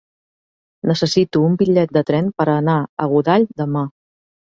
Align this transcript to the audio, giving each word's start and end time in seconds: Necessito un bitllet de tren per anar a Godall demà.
Necessito 0.91 1.41
un 1.49 1.57
bitllet 1.59 1.93
de 1.97 2.03
tren 2.07 2.31
per 2.39 2.47
anar 2.53 2.79
a 3.05 3.11
Godall 3.13 3.47
demà. 3.63 3.85